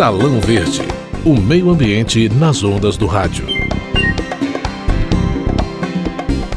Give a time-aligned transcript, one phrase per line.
[0.00, 0.80] Salão Verde,
[1.26, 3.46] o meio ambiente nas ondas do rádio.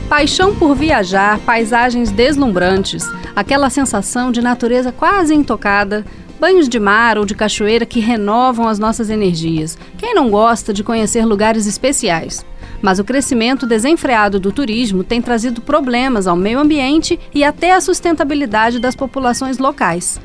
[0.08, 6.06] Paixão por viajar, paisagens deslumbrantes, aquela sensação de natureza quase intocada,
[6.40, 9.78] banhos de mar ou de cachoeira que renovam as nossas energias.
[9.98, 12.46] Quem não gosta de conhecer lugares especiais?
[12.82, 17.82] Mas o crescimento desenfreado do turismo tem trazido problemas ao meio ambiente e até à
[17.82, 20.18] sustentabilidade das populações locais.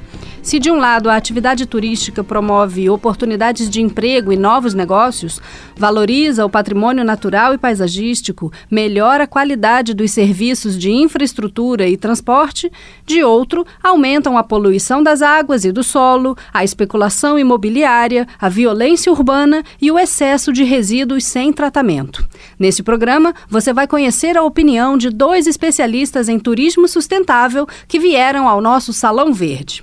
[0.42, 5.40] Se de um lado a atividade turística promove oportunidades de emprego e novos negócios,
[5.76, 12.70] valoriza o patrimônio natural e paisagístico, melhora a qualidade dos serviços de infraestrutura e transporte,
[13.04, 19.12] de outro, aumentam a poluição das águas e do solo, a especulação imobiliária, a violência
[19.12, 22.26] urbana e o excesso de resíduos sem tratamento.
[22.58, 28.48] Neste programa, você vai conhecer a opinião de dois especialistas em turismo sustentável que vieram
[28.48, 29.82] ao nosso Salão Verde.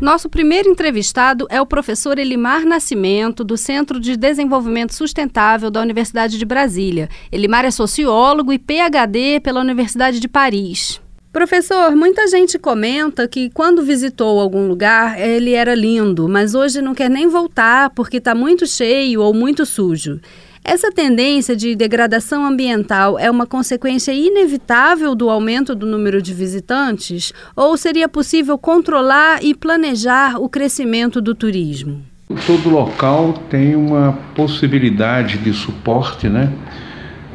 [0.00, 6.38] Nosso primeiro entrevistado é o professor Elimar Nascimento, do Centro de Desenvolvimento Sustentável da Universidade
[6.38, 7.08] de Brasília.
[7.30, 11.00] Elimar é sociólogo e PhD pela Universidade de Paris.
[11.32, 16.92] Professor, muita gente comenta que quando visitou algum lugar ele era lindo, mas hoje não
[16.92, 20.18] quer nem voltar porque está muito cheio ou muito sujo.
[20.62, 27.32] Essa tendência de degradação ambiental é uma consequência inevitável do aumento do número de visitantes?
[27.56, 32.02] Ou seria possível controlar e planejar o crescimento do turismo?
[32.46, 36.52] Todo local tem uma possibilidade de suporte, né,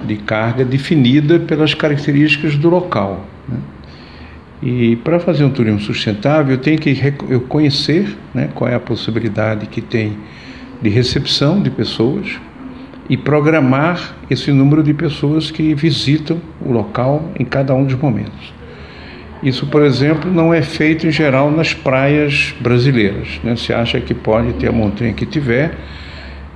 [0.06, 3.26] de carga definida pelas características do local.
[3.50, 3.58] Né?
[4.62, 6.96] E para fazer um turismo sustentável, eu tenho que
[7.28, 10.16] eu conhecer né, qual é a possibilidade que tem
[10.82, 12.40] de recepção de pessoas,
[13.10, 18.54] e programar esse número de pessoas que visitam o local em cada um dos momentos.
[19.44, 23.40] Isso, por exemplo, não é feito em geral nas praias brasileiras.
[23.44, 23.56] Né?
[23.56, 25.78] Se acha que pode ter a montanha que tiver,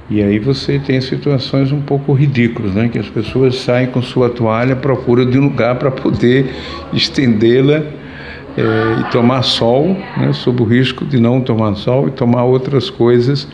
[0.10, 2.90] e aí você tem situações um pouco ridículas, né?
[2.90, 6.52] que as pessoas saem com sua toalha à procura de um lugar para poder
[6.92, 7.84] estendê-la
[8.58, 10.34] é, e tomar sol, né?
[10.34, 13.48] sob o risco de não tomar sol e tomar outras coisas,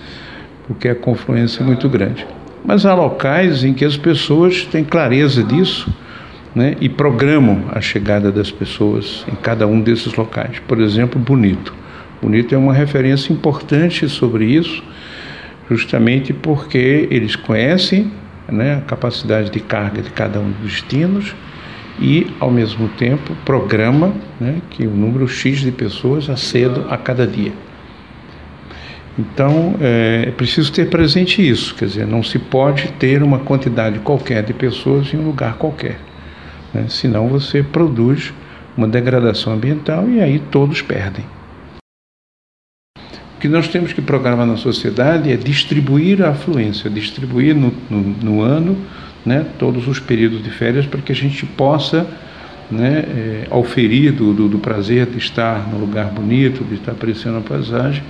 [0.65, 2.25] porque a confluência é muito grande.
[2.65, 5.87] Mas há locais em que as pessoas têm clareza disso
[6.55, 10.59] né, e programam a chegada das pessoas em cada um desses locais.
[10.67, 11.73] Por exemplo, Bonito.
[12.19, 14.83] Bonito é uma referência importante sobre isso,
[15.69, 18.11] justamente porque eles conhecem
[18.47, 21.35] né, a capacidade de carga de cada um dos destinos
[21.99, 27.27] e, ao mesmo tempo, programa né, que o número X de pessoas acedam a cada
[27.27, 27.53] dia.
[29.17, 33.99] Então, é, é preciso ter presente isso, quer dizer, não se pode ter uma quantidade
[33.99, 35.97] qualquer de pessoas em um lugar qualquer,
[36.73, 36.85] né?
[36.89, 38.33] senão você produz
[38.75, 41.23] uma degradação ambiental e aí todos perdem.
[43.37, 48.01] O que nós temos que programar na sociedade é distribuir a afluência, distribuir no, no,
[48.01, 48.77] no ano
[49.25, 52.05] né, todos os períodos de férias para que a gente possa
[52.69, 57.41] né, é, do, do, do prazer de estar no lugar bonito, de estar apreciando a
[57.41, 58.03] paisagem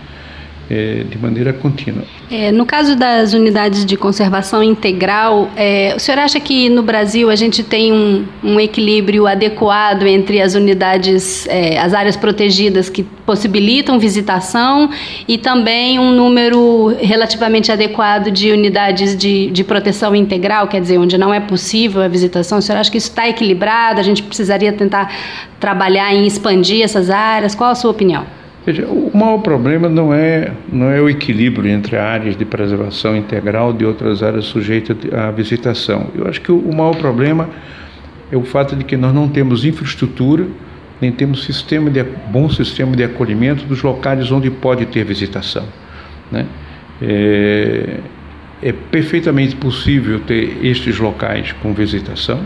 [0.69, 2.03] é, de maneira contínua.
[2.29, 7.29] É, no caso das unidades de conservação integral, é, o senhor acha que no Brasil
[7.29, 13.03] a gente tem um, um equilíbrio adequado entre as unidades, é, as áreas protegidas que
[13.03, 14.89] possibilitam visitação
[15.27, 21.17] e também um número relativamente adequado de unidades de, de proteção integral, quer dizer, onde
[21.17, 22.57] não é possível a visitação?
[22.57, 23.99] O senhor acha que isso está equilibrado?
[23.99, 25.11] A gente precisaria tentar
[25.59, 27.53] trabalhar em expandir essas áreas?
[27.53, 28.25] Qual a sua opinião?
[28.65, 33.71] Veja, o maior problema não é, não é o equilíbrio entre áreas de preservação integral
[33.71, 36.09] de outras áreas sujeitas à visitação.
[36.15, 37.47] Eu acho que o, maior problema
[38.31, 40.47] é o fato de que nós não temos infraestrutura,
[40.99, 45.65] nem temos sistema de, bom sistema de acolhimento dos locais onde pode ter visitação.
[46.31, 46.47] Né?
[46.99, 47.99] É,
[48.63, 52.41] é perfeitamente possível ter estes locais com visitação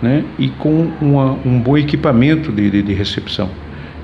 [0.00, 0.22] né?
[0.38, 3.50] e com uma, um bom equipamento de, de, de recepção.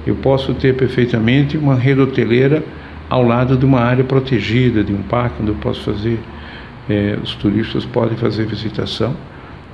[0.07, 2.63] Eu posso ter perfeitamente uma rede hoteleira
[3.09, 6.19] ao lado de uma área protegida, de um parque onde eu posso fazer,
[6.89, 9.15] é, os turistas podem fazer visitação,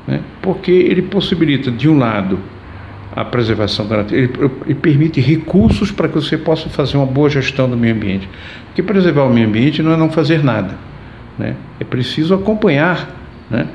[0.06, 0.20] né?
[0.42, 2.38] porque ele possibilita, de um lado,
[3.14, 7.28] a preservação da natureza, ele, ele, permite recursos para que você possa fazer uma boa
[7.28, 8.28] gestão do meio ambiente.
[8.66, 10.76] Porque preservar o meio ambiente não é não fazer nada,
[11.38, 11.56] né?
[11.80, 13.66] é preciso acompanhar né?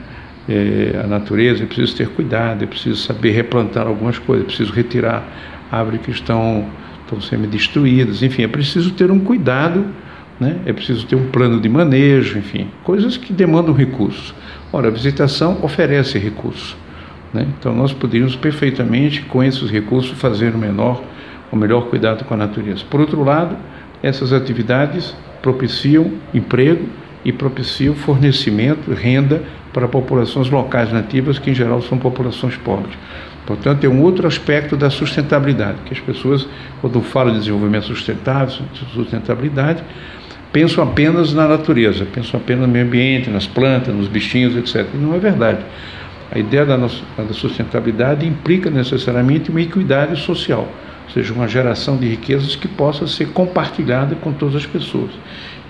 [0.47, 4.71] É, a natureza, é preciso ter cuidado, é preciso saber replantar algumas coisas, é preciso
[4.71, 5.27] retirar
[5.71, 6.65] árvores que estão,
[7.03, 9.85] estão sendo destruídas, enfim, é preciso ter um cuidado,
[10.39, 10.59] né?
[10.65, 14.33] é preciso ter um plano de manejo, enfim, coisas que demandam recursos.
[14.71, 16.75] Ora, a visitação oferece recursos.
[17.33, 17.47] Né?
[17.59, 21.03] Então nós poderíamos perfeitamente, com esses recursos, fazer o menor,
[21.51, 22.83] o melhor cuidado com a natureza.
[22.89, 23.57] Por outro lado,
[24.01, 26.87] essas atividades propiciam emprego
[27.23, 32.95] e propiciam fornecimento, renda para populações locais nativas, que em geral são populações pobres.
[33.45, 36.47] Portanto, é um outro aspecto da sustentabilidade, que as pessoas,
[36.81, 39.83] quando falam de desenvolvimento sustentável, sustentabilidade,
[40.51, 44.87] pensam apenas na natureza, pensam apenas no meio ambiente, nas plantas, nos bichinhos, etc.
[44.93, 45.59] E não é verdade.
[46.31, 50.67] A ideia da, nossa, da sustentabilidade implica necessariamente uma equidade social,
[51.03, 55.11] ou seja, uma geração de riquezas que possa ser compartilhada com todas as pessoas.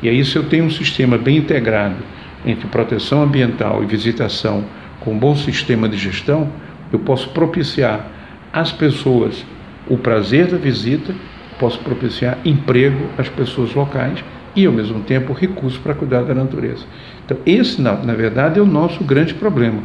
[0.02, 1.98] E aí, se eu tenho um sistema bem integrado
[2.46, 4.64] entre proteção ambiental e visitação,
[5.02, 6.50] com um bom sistema de gestão,
[6.92, 8.08] eu posso propiciar
[8.52, 9.46] às pessoas
[9.88, 11.14] o prazer da visita,
[11.60, 14.24] posso propiciar emprego às pessoas locais
[14.56, 16.86] e, ao mesmo tempo, recursos para cuidar da natureza.
[17.26, 19.84] Então, esse, na, na verdade, é o nosso grande problema,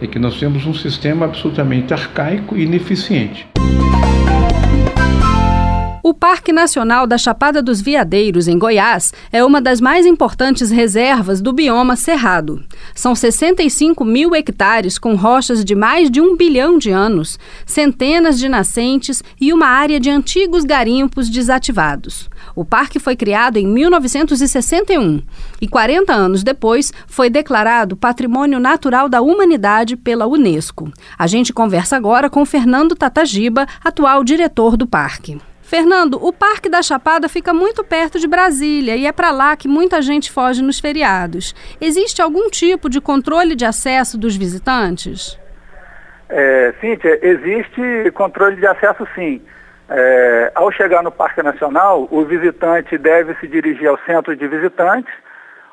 [0.00, 3.46] é que nós temos um sistema absolutamente arcaico e ineficiente.
[6.08, 11.40] O Parque Nacional da Chapada dos Veadeiros, em Goiás, é uma das mais importantes reservas
[11.40, 12.62] do bioma cerrado.
[12.94, 18.48] São 65 mil hectares com rochas de mais de um bilhão de anos, centenas de
[18.48, 22.30] nascentes e uma área de antigos garimpos desativados.
[22.54, 25.22] O parque foi criado em 1961
[25.60, 30.88] e, 40 anos depois, foi declarado Patrimônio Natural da Humanidade pela Unesco.
[31.18, 35.36] A gente conversa agora com Fernando Tatagiba, atual diretor do parque.
[35.66, 39.66] Fernando, o Parque da Chapada fica muito perto de Brasília e é para lá que
[39.66, 41.56] muita gente foge nos feriados.
[41.80, 45.36] Existe algum tipo de controle de acesso dos visitantes?
[46.28, 49.42] É, Cíntia, existe controle de acesso sim.
[49.90, 55.12] É, ao chegar no Parque Nacional, o visitante deve se dirigir ao centro de visitantes,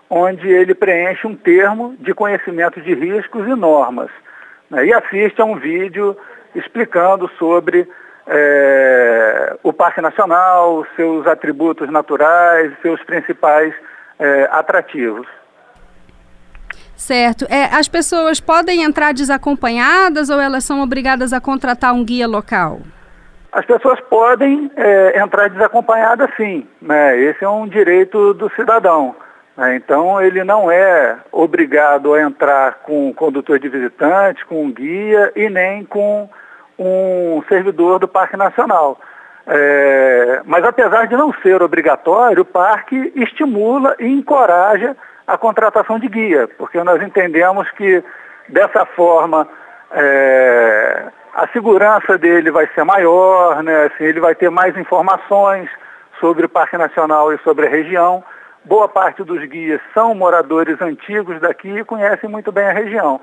[0.10, 4.10] onde ele preenche um termo de conhecimento de riscos e normas.
[4.72, 6.18] Né, e assiste a um vídeo
[6.56, 7.88] explicando sobre
[8.28, 13.74] é, o Parque Nacional, seus atributos naturais, seus principais
[14.20, 15.28] é, atrativos.
[16.96, 17.46] Certo.
[17.50, 22.80] É, as pessoas podem entrar desacompanhadas ou elas são obrigadas a contratar um guia local?
[23.52, 26.66] As pessoas podem é, entrar desacompanhadas sim.
[26.82, 27.20] Né?
[27.20, 29.16] Esse é um direito do cidadão.
[29.58, 29.76] Né?
[29.76, 35.32] Então ele não é obrigado a entrar com um condutor de visitantes, com um guia
[35.36, 36.30] e nem com
[36.78, 39.00] um servidor do Parque Nacional.
[39.46, 44.96] É, mas apesar de não ser obrigatório, o parque estimula e encoraja
[45.28, 48.04] a contratação de guia, porque nós entendemos que
[48.48, 49.48] dessa forma
[49.92, 53.86] é, a segurança dele vai ser maior, né?
[53.86, 55.70] assim, ele vai ter mais informações
[56.20, 58.24] sobre o Parque Nacional e sobre a região.
[58.64, 63.20] Boa parte dos guias são moradores antigos daqui e conhecem muito bem a região.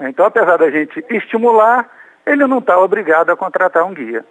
[0.00, 1.86] Então, apesar da gente estimular,
[2.28, 4.24] ele não está obrigado a contratar um guia.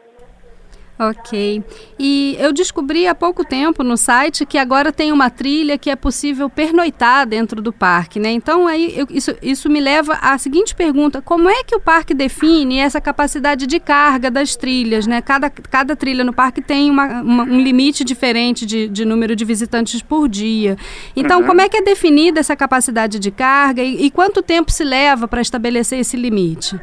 [0.99, 1.63] Ok.
[1.99, 5.95] E eu descobri há pouco tempo no site que agora tem uma trilha que é
[5.95, 8.31] possível pernoitar dentro do parque, né?
[8.31, 12.15] Então aí eu, isso, isso me leva à seguinte pergunta: como é que o parque
[12.15, 15.21] define essa capacidade de carga das trilhas, né?
[15.21, 19.45] Cada, cada trilha no parque tem uma, uma, um limite diferente de, de, número de
[19.45, 20.77] visitantes por dia.
[21.15, 21.45] Então, uhum.
[21.45, 25.27] como é que é definida essa capacidade de carga e, e quanto tempo se leva
[25.27, 26.79] para estabelecer esse limite?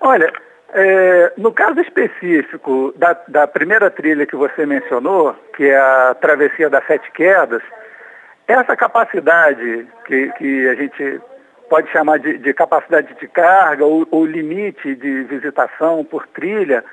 [0.00, 0.32] Olha,
[0.72, 6.70] é, no caso específico da, da, primeira trilha que você mencionou, que é a Travessia
[6.70, 7.62] das Sete Quedas,
[8.48, 11.20] essa capacidade que, que a gente
[11.68, 16.84] pode chamar de, de capacidade de carga ou, limite de visitação por trilha,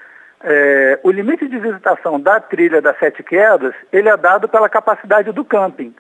[0.44, 5.32] é, o limite de visitação da trilha das Sete Quedas, ele é dado pela capacidade
[5.32, 5.96] do camping,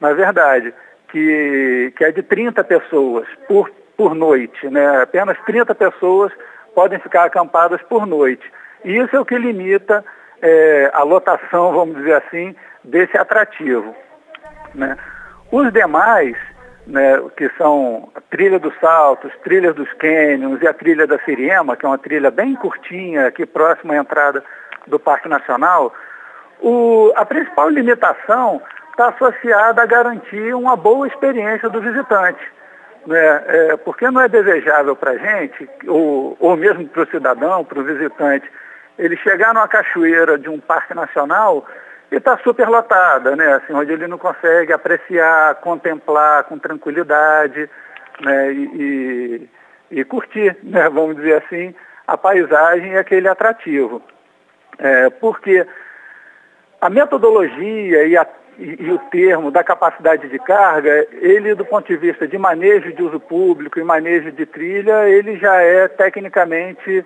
[0.00, 0.74] na verdade,
[1.10, 5.02] que, que é de 30 pessoas por, por noite, né?
[5.02, 6.32] apenas 30 pessoas
[6.72, 8.48] podem ficar acampadas por noite.
[8.84, 10.04] E isso é o que limita
[10.40, 13.92] é, a lotação, vamos dizer assim, desse atrativo.
[14.72, 14.96] Né?
[15.50, 16.36] Os demais,
[16.86, 21.76] né, que são a trilha dos saltos, trilha dos cânions e a trilha da Siriema,
[21.76, 24.44] que é uma trilha bem curtinha, aqui próxima à entrada
[24.86, 25.92] do Parque Nacional,
[26.60, 28.62] o, a principal limitação
[28.92, 32.57] está associada a garantir uma boa experiência do visitante
[33.08, 37.64] né, é, porque não é desejável para a gente, ou, ou mesmo para o cidadão,
[37.64, 38.46] para o visitante,
[38.98, 41.66] ele chegar numa cachoeira de um parque nacional
[42.12, 47.70] e está super lotada, né, assim, onde ele não consegue apreciar, contemplar com tranquilidade
[48.20, 49.48] né, e,
[49.90, 51.74] e, e curtir, né, vamos dizer assim,
[52.06, 54.02] a paisagem e aquele atrativo.
[54.78, 55.66] É, porque
[56.78, 58.26] a metodologia e a
[58.58, 63.02] e, o termo da capacidade de carga, ele do ponto de vista de manejo de
[63.02, 67.04] uso público e manejo de trilha, ele já é tecnicamente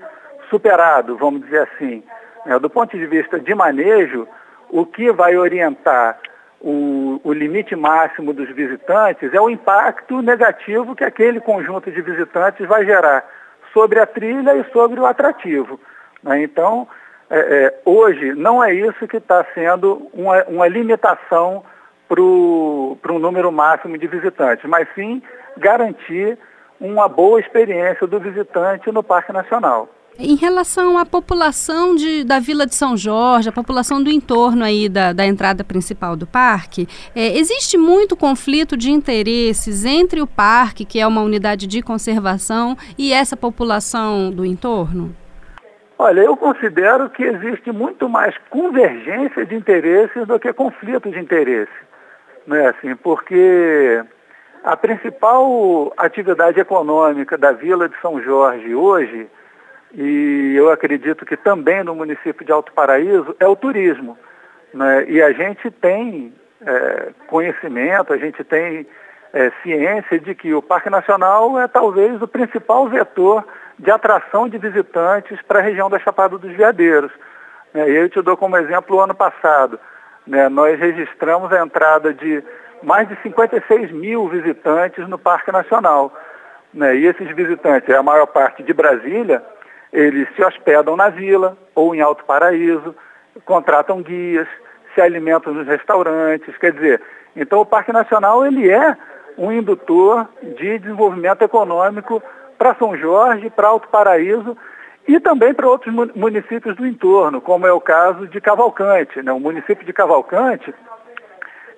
[0.49, 2.03] superado, vamos dizer assim.
[2.47, 4.27] É, do ponto de vista de manejo,
[4.71, 6.19] o que vai orientar
[6.61, 12.67] o, o, limite máximo dos visitantes é o impacto negativo que aquele conjunto de visitantes
[12.67, 13.25] vai gerar
[13.73, 15.79] sobre a trilha e sobre o atrativo.
[16.23, 16.43] Né?
[16.43, 16.89] Então,
[17.35, 21.65] é, é, hoje não é isso que está sendo uma, uma limitação
[22.07, 25.23] para um número máximo de visitantes, mas sim
[25.57, 26.39] garantir
[26.79, 29.89] uma boa experiência do visitante no Parque Nacional.
[30.19, 34.87] Em relação à população de, da Vila de São Jorge, a população do entorno aí
[34.87, 40.85] da, da entrada principal do parque, é, existe muito conflito de interesses entre o parque,
[40.85, 45.17] que é uma unidade de conservação, e essa população do entorno?
[46.05, 51.71] Olha, eu considero que existe muito mais convergência de interesses do que conflito de interesse.
[52.45, 52.67] Né?
[52.67, 54.03] Assim, porque
[54.65, 59.29] a principal atividade econômica da Vila de São Jorge hoje
[59.95, 64.19] e eu acredito que também no município de Alto Paraíso, é o turismo.
[64.75, 65.05] Né?
[65.09, 66.35] E a gente tem
[66.67, 68.89] é, conhecimento, a gente tem
[69.33, 73.45] é, ciência de que o Parque Nacional é talvez o principal vetor
[73.83, 77.11] de atração de visitantes para a região da Chapada dos Veadeiros.
[77.75, 77.91] Né?
[77.91, 79.79] Eu te dou como exemplo o ano passado.
[80.25, 80.49] Né?
[80.49, 82.43] Nós registramos a entrada de
[82.81, 86.17] mais de 56 mil visitantes no Parque Nacional.
[86.73, 86.95] Né?
[86.95, 89.43] E esses visitantes, a maior parte de Brasília,
[89.93, 92.95] eles se hospedam na vila ou em Alto Paraíso,
[93.45, 94.47] contratam guias,
[94.95, 97.01] se alimentam nos restaurantes, quer dizer,
[97.35, 98.97] então o Parque Nacional ele é
[99.37, 102.23] um indutor de desenvolvimento econômico
[102.63, 104.57] para São Jorge, para Alto Paraíso
[105.09, 109.21] e também para outros municípios do entorno, como é o caso de Cavalcante.
[109.21, 109.33] Né?
[109.33, 110.73] O município de Cavalcante,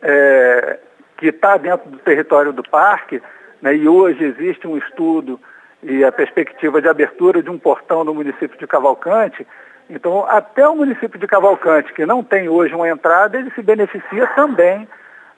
[0.03, 0.79] é,
[1.17, 3.23] que está dentro do território do parque,
[3.63, 3.75] né?
[3.75, 5.41] e hoje existe um estudo
[5.83, 9.47] e a perspectiva de abertura de um portão no município de Cavalcante.
[9.89, 14.27] Então, até o município de Cavalcante, que não tem hoje uma entrada, ele se beneficia
[14.37, 14.87] também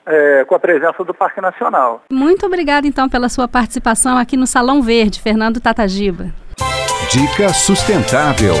[0.07, 2.03] é, com a presença do Parque Nacional.
[2.09, 6.33] Muito obrigada, então, pela sua participação aqui no Salão Verde, Fernando Tatagiba.
[7.11, 8.53] Dica sustentável.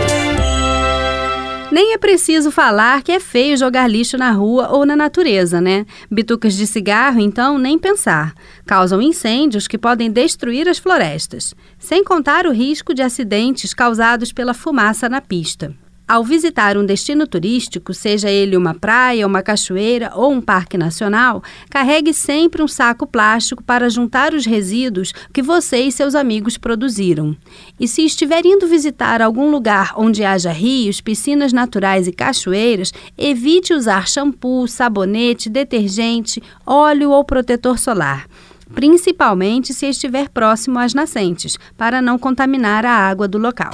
[1.69, 5.85] Nem é preciso falar que é feio jogar lixo na rua ou na natureza, né?
[6.09, 8.33] Bitucas de cigarro, então, nem pensar.
[8.65, 14.53] Causam incêndios que podem destruir as florestas, sem contar o risco de acidentes causados pela
[14.53, 15.73] fumaça na pista.
[16.07, 21.43] Ao visitar um destino turístico, seja ele uma praia, uma cachoeira ou um parque nacional,
[21.69, 27.35] carregue sempre um saco plástico para juntar os resíduos que você e seus amigos produziram.
[27.77, 33.73] E se estiver indo visitar algum lugar onde haja rios, piscinas naturais e cachoeiras, evite
[33.73, 38.27] usar shampoo, sabonete, detergente, óleo ou protetor solar
[38.75, 43.71] principalmente se estiver próximo às nascentes, para não contaminar a água do local.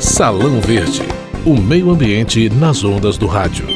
[0.00, 1.02] Salão Verde
[1.44, 3.66] o meio ambiente nas ondas do rádio.